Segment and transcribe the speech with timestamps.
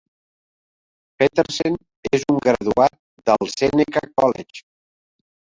[1.23, 1.77] Petersen
[2.19, 2.97] és un graduat
[3.31, 4.69] del Seneca College.